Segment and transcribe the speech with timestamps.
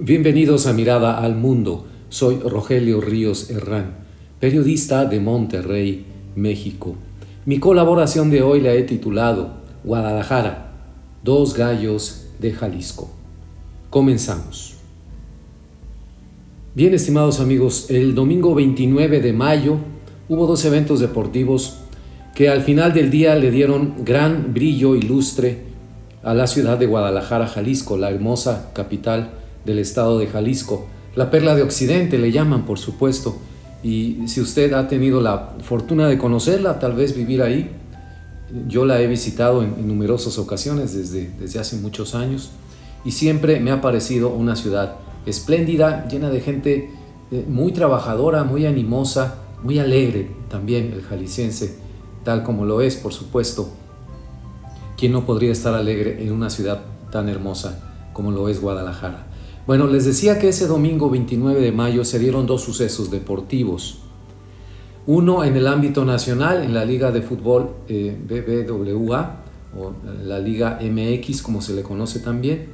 [0.00, 1.86] Bienvenidos a Mirada al Mundo.
[2.08, 3.96] Soy Rogelio Ríos Herrán,
[4.40, 6.94] periodista de Monterrey, México.
[7.44, 9.54] Mi colaboración de hoy la he titulado
[9.84, 10.72] Guadalajara,
[11.24, 13.10] dos gallos de Jalisco.
[13.90, 14.76] Comenzamos.
[16.74, 19.78] Bien, estimados amigos, el domingo 29 de mayo
[20.28, 21.80] hubo dos eventos deportivos
[22.34, 25.67] que al final del día le dieron gran brillo y lustre
[26.22, 29.30] a la ciudad de Guadalajara, Jalisco, la hermosa capital
[29.64, 30.86] del estado de Jalisco.
[31.14, 33.38] La perla de Occidente le llaman, por supuesto.
[33.82, 37.70] Y si usted ha tenido la fortuna de conocerla, tal vez vivir ahí,
[38.66, 42.50] yo la he visitado en, numerosas ocasiones desde, desde hace muchos años
[43.04, 46.90] y siempre me ha parecido una ciudad espléndida, llena de gente
[47.30, 51.76] eh, muy trabajadora, muy animosa, muy alegre también el jalisciense,
[52.24, 53.70] tal como lo es, por supuesto.
[54.98, 57.78] ¿Quién no podría estar alegre en una ciudad tan hermosa
[58.12, 59.28] como lo es Guadalajara?
[59.64, 64.00] Bueno, les decía que ese domingo 29 de mayo se dieron dos sucesos deportivos.
[65.06, 69.36] Uno en el ámbito nacional, en la Liga de Fútbol eh, BBWA,
[69.78, 69.92] o
[70.26, 72.66] la Liga MX como se le conoce también.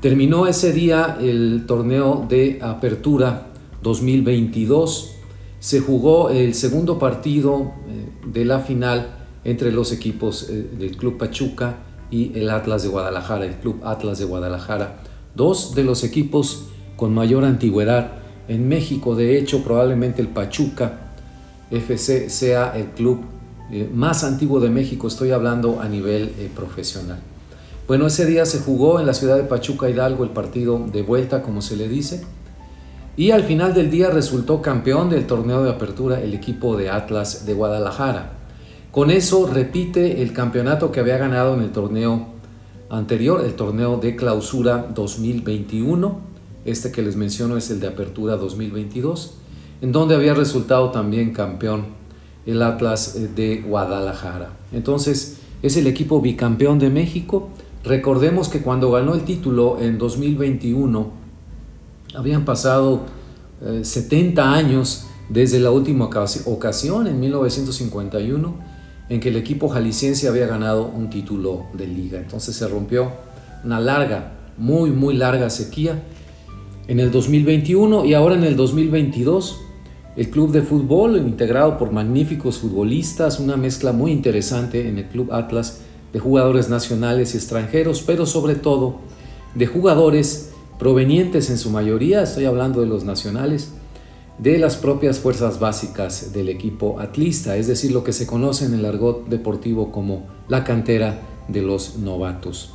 [0.00, 3.46] Terminó ese día el torneo de apertura
[3.84, 5.14] 2022.
[5.60, 9.17] Se jugó el segundo partido eh, de la final
[9.50, 11.76] entre los equipos eh, del Club Pachuca
[12.10, 15.02] y el Atlas de Guadalajara, el Club Atlas de Guadalajara
[15.38, 16.64] dos de los equipos
[16.96, 18.12] con mayor antigüedad
[18.48, 19.14] en México.
[19.14, 21.12] De hecho, probablemente el Pachuca
[21.70, 23.20] FC sea el club
[23.70, 27.20] eh, más antiguo de México, estoy hablando a nivel eh, profesional.
[27.86, 31.42] Bueno, ese día se jugó en la ciudad de Pachuca Hidalgo el partido de vuelta,
[31.42, 32.22] como se le dice,
[33.16, 37.46] y al final del día resultó campeón del torneo de apertura el equipo de Atlas
[37.46, 38.37] de Guadalajara.
[38.90, 42.26] Con eso repite el campeonato que había ganado en el torneo
[42.88, 46.20] anterior, el torneo de clausura 2021.
[46.64, 49.34] Este que les menciono es el de apertura 2022,
[49.82, 51.98] en donde había resultado también campeón
[52.46, 54.52] el Atlas eh, de Guadalajara.
[54.72, 57.50] Entonces, es el equipo bicampeón de México.
[57.84, 61.10] Recordemos que cuando ganó el título en 2021,
[62.14, 63.02] habían pasado
[63.82, 68.77] 70 eh, años desde la última ocasión, en 1951
[69.08, 72.18] en que el equipo jalisciense había ganado un título de liga.
[72.18, 73.12] Entonces se rompió
[73.64, 76.02] una larga, muy, muy larga sequía
[76.86, 79.60] en el 2021 y ahora en el 2022
[80.16, 85.32] el club de fútbol integrado por magníficos futbolistas, una mezcla muy interesante en el club
[85.32, 85.82] Atlas
[86.12, 88.96] de jugadores nacionales y extranjeros, pero sobre todo
[89.54, 93.72] de jugadores provenientes en su mayoría, estoy hablando de los nacionales,
[94.38, 98.74] de las propias fuerzas básicas del equipo atlista, es decir, lo que se conoce en
[98.74, 102.74] el argot deportivo como la cantera de los novatos.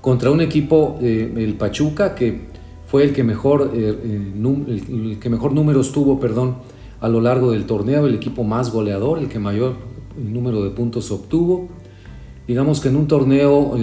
[0.00, 2.46] Contra un equipo, eh, el Pachuca, que
[2.86, 6.56] fue el que mejor, eh, eh, el, que mejor números tuvo perdón,
[7.00, 9.74] a lo largo del torneo, el equipo más goleador, el que mayor
[10.16, 11.68] número de puntos obtuvo.
[12.48, 13.76] Digamos que en un torneo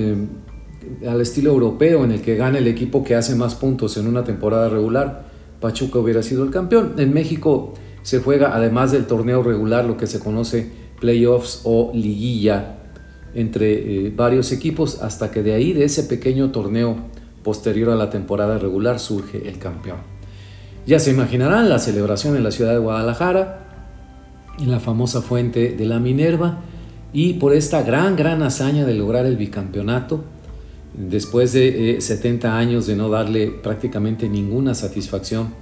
[1.08, 4.24] al estilo europeo, en el que gana el equipo que hace más puntos en una
[4.24, 5.33] temporada regular,
[5.64, 6.96] Pachuca hubiera sido el campeón.
[6.98, 10.70] En México se juega, además del torneo regular, lo que se conoce
[11.00, 12.80] playoffs o liguilla
[13.34, 16.98] entre eh, varios equipos, hasta que de ahí, de ese pequeño torneo
[17.44, 20.00] posterior a la temporada regular, surge el campeón.
[20.86, 23.70] Ya se imaginarán la celebración en la ciudad de Guadalajara,
[24.60, 26.60] en la famosa fuente de la Minerva,
[27.14, 30.26] y por esta gran, gran hazaña de lograr el bicampeonato,
[30.94, 35.54] después de 70 eh, años de no darle prácticamente ninguna satisfacción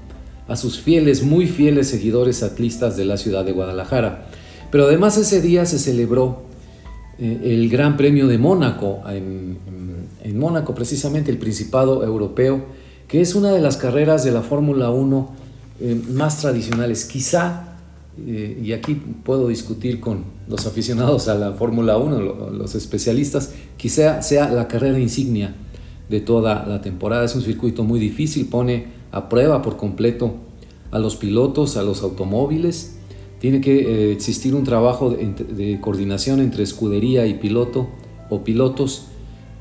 [0.47, 4.27] a sus fieles, muy fieles seguidores atlistas de la ciudad de Guadalajara.
[4.69, 6.43] Pero además ese día se celebró
[7.19, 9.59] eh, el Gran Premio de Mónaco, en,
[10.33, 12.65] Mónaco precisamente el Principado Europeo,
[13.07, 15.29] que es una de las carreras de la Fórmula 1
[15.81, 17.70] eh, más tradicionales, quizá
[18.17, 24.21] eh, y aquí puedo discutir con los aficionados a la Fórmula 1, los especialistas, quizá
[24.21, 25.55] sea la carrera insignia
[26.09, 27.25] de toda la temporada.
[27.25, 30.35] Es un circuito muy difícil, pone a prueba por completo
[30.91, 32.97] a los pilotos, a los automóviles.
[33.39, 37.89] Tiene que eh, existir un trabajo de, coordinación entre escudería y piloto
[38.29, 39.05] o pilotos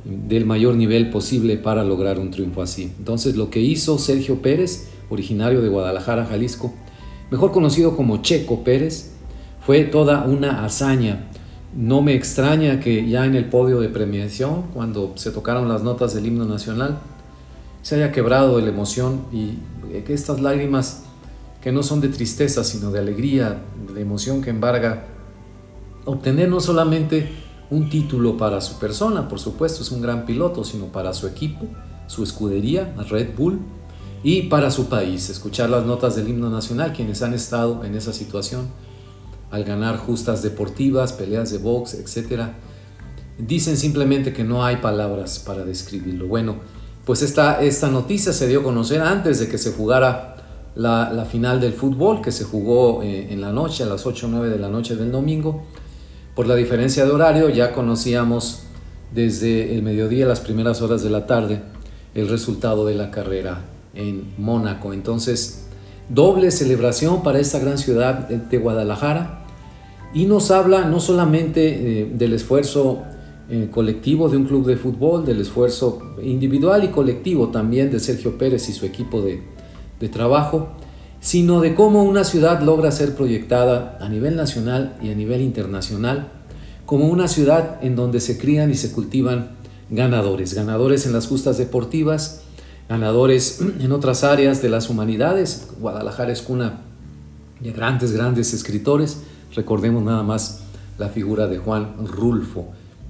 [0.05, 2.93] del mayor nivel posible para lograr un triunfo así.
[2.99, 6.73] Entonces lo que hizo Sergio Pérez, originario de Guadalajara, Jalisco,
[7.31, 9.13] mejor conocido como Checo Pérez,
[9.65, 11.27] fue toda una hazaña.
[11.75, 16.15] No me extraña que ya en el podio de premiación, cuando se tocaron las notas
[16.15, 16.99] del himno nacional,
[17.83, 19.59] se haya quebrado de la emoción y
[20.03, 21.05] que estas lágrimas
[21.63, 23.63] que no son de tristeza, sino de alegría,
[23.95, 25.05] de emoción que embarga,
[26.05, 27.31] obtener no solamente
[27.71, 31.67] un título para su persona, por supuesto, es un gran piloto, sino para su equipo,
[32.07, 33.61] su escudería, Red Bull,
[34.23, 35.31] y para su país.
[35.31, 38.69] Escuchar las notas del himno nacional, quienes han estado en esa situación,
[39.51, 42.51] al ganar justas deportivas, peleas de box, etc.
[43.39, 46.27] Dicen simplemente que no hay palabras para describirlo.
[46.29, 46.57] Bueno,
[47.05, 50.37] pues esta, esta noticia se dio a conocer antes de que se jugara
[50.75, 54.31] la, final del fútbol, que se jugó eh, en la noche, a las 8 o
[54.31, 55.65] 9 de la noche del domingo.
[56.37, 58.63] Por la diferencia de horario ya conocíamos
[59.13, 61.63] desde el mediodía, las primeras horas de la tarde,
[62.15, 63.65] el resultado de la carrera
[63.95, 64.93] en Mónaco.
[64.93, 65.67] Entonces,
[66.09, 69.45] doble celebración para esta gran ciudad de Guadalajara
[70.13, 73.03] y nos habla no solamente eh, del esfuerzo
[73.49, 78.39] eh, colectivo de un club de fútbol, del esfuerzo individual y colectivo también de Sergio
[78.39, 79.43] Pérez y su equipo de,
[79.99, 80.69] de trabajo,
[81.21, 86.29] sino de cómo una ciudad logra ser proyectada a nivel nacional y a nivel internacional
[86.87, 89.51] como una ciudad en donde se crían y se cultivan
[89.91, 92.43] ganadores, ganadores en las justas deportivas,
[92.91, 95.69] ganadores en otras áreas de las humanidades.
[95.81, 96.81] Guadalajara es cuna
[97.61, 99.23] de grandes, grandes escritores.
[99.55, 100.65] Recordemos nada más
[100.99, 102.67] la figura de Juan Rulfo,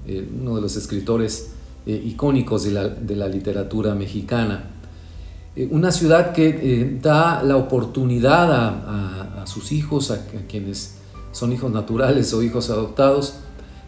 [0.06, 1.50] eh, uno de los escritores
[1.86, 4.64] eh, icónicos de la, de la literatura mexicana.
[5.56, 10.98] Eh, una ciudad que da la oportunidad a, sus hijos, a, quienes
[11.32, 13.36] son hijos naturales o hijos adoptados,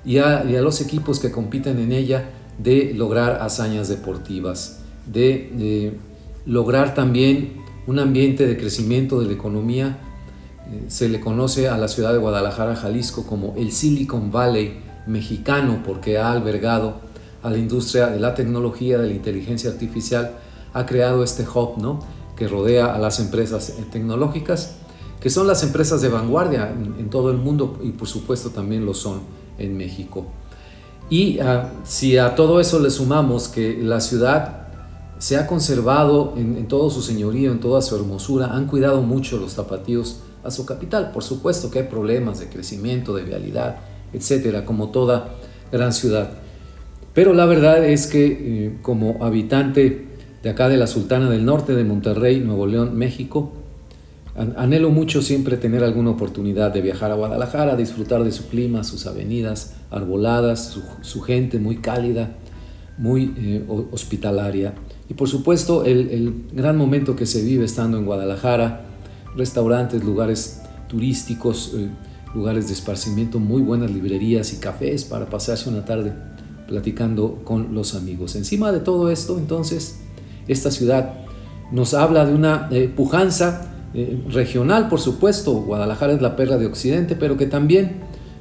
[0.05, 5.93] y a, los equipos que compiten en ella de lograr hazañas deportivas, de,
[6.45, 9.99] lograr también un ambiente de crecimiento de la economía.
[10.71, 15.83] Eh, se le conoce a la ciudad de Guadalajara, Jalisco, como el Silicon Valley mexicano,
[15.85, 17.01] porque ha albergado
[17.43, 20.33] a la industria de la tecnología, de la inteligencia artificial,
[20.73, 22.01] ha creado este hub ¿no?
[22.37, 24.77] que rodea a las empresas tecnológicas,
[25.21, 28.95] que son las empresas de vanguardia en, todo el mundo y por supuesto también lo
[28.95, 29.21] son
[29.59, 30.27] en México.
[31.11, 34.62] Y ah, si a todo eso le sumamos que la ciudad
[35.23, 39.53] se ha conservado en, todo su señorío, en toda su hermosura, han cuidado mucho los
[39.53, 41.13] zapatillos a su capital.
[41.13, 43.77] Por supuesto que hay problemas de crecimiento, de vialidad,
[44.13, 45.35] etcétera, como toda
[45.71, 46.33] gran ciudad.
[47.15, 50.09] Pero la verdad es que eh, como habitante
[50.43, 53.53] de acá de la Sultana del Norte, de Monterrey, Nuevo León, México.
[54.35, 59.07] Anhelo mucho siempre tener alguna oportunidad de viajar a Guadalajara, disfrutar de su clima, sus
[59.07, 62.35] avenidas arboladas, su, gente muy cálida,
[62.99, 64.75] muy eh, hospitalaria.
[65.09, 68.87] Y por supuesto el, gran momento que se vive estando en Guadalajara,
[69.37, 71.89] restaurantes, lugares turísticos, eh,
[72.35, 76.13] lugares de esparcimiento, muy buenas librerías y cafés para pasarse una tarde
[76.67, 78.35] platicando con los amigos.
[78.37, 80.01] Encima de todo esto, entonces,
[80.49, 81.15] esta ciudad.
[81.71, 85.53] Nos habla de una eh, pujanza eh, regional, por supuesto.
[85.53, 88.01] Guadalajara es la perla de Occidente, pero que también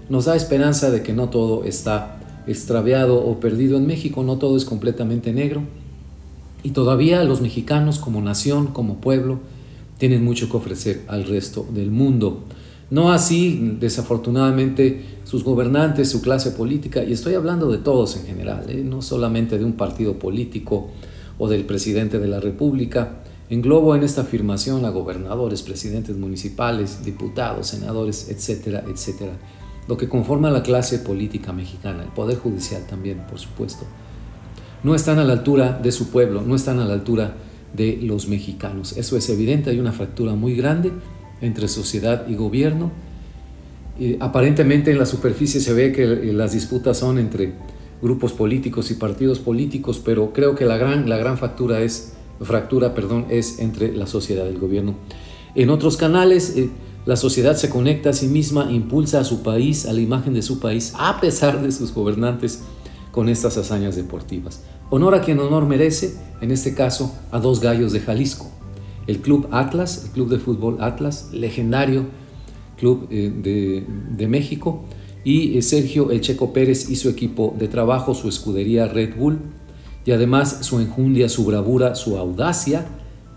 [0.09, 4.57] nos da esperanza de que no todo está extraviado o perdido en México, no todo
[4.57, 5.63] es completamente negro.
[6.63, 9.39] Y todavía los mexicanos como nación, como pueblo,
[9.97, 12.43] tienen mucho que ofrecer al resto del mundo.
[12.89, 18.65] No así, desafortunadamente, sus gobernantes, su clase política, y estoy hablando de todos en general,
[18.69, 18.83] ¿eh?
[18.83, 20.89] no solamente de un partido político
[21.37, 23.23] o del presidente de la República.
[23.49, 29.33] Englobo en esta afirmación a gobernadores, presidentes municipales, diputados, senadores, etcétera, etcétera.
[29.87, 33.85] Lo que conforma la clase política mexicana, el Poder Judicial también, por supuesto.
[34.83, 37.35] No están a la altura de su pueblo, no están a la altura
[37.73, 38.97] de los mexicanos.
[38.97, 40.91] Eso es evidente, hay una fractura muy grande
[41.41, 42.91] entre sociedad y gobierno.
[44.19, 47.53] aparentemente en la superficie se ve que las disputas son entre
[48.01, 52.93] grupos políticos y partidos políticos, pero creo que la gran, la gran fractura, es, fractura
[52.95, 54.95] perdón, es entre la sociedad y el gobierno.
[55.53, 56.69] En otros canales, eh,
[57.05, 60.41] la sociedad se conecta a sí misma, impulsa a su país, a la imagen de
[60.41, 62.63] su país, a pesar de sus gobernantes,
[63.11, 64.63] con estas hazañas deportivas.
[64.89, 68.49] Honor a quien honor merece, en este caso, a dos gallos de Jalisco.
[69.07, 72.05] El Club Atlas, el Club de Fútbol Atlas, legendario
[72.77, 74.85] club eh, de, de México,
[75.23, 79.39] y eh, Sergio El Checo Pérez y su equipo de trabajo, su escudería Red Bull
[80.03, 82.85] y además su enjundia, su bravura, su audacia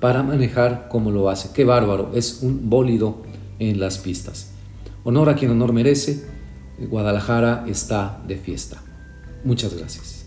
[0.01, 1.51] para manejar como lo hace.
[1.53, 3.19] Qué bárbaro, es un bólido
[3.71, 4.51] en las pistas.
[5.05, 6.25] Honor a quien honor merece,
[6.79, 8.83] Guadalajara está de fiesta.
[9.45, 10.24] Muchas gracias.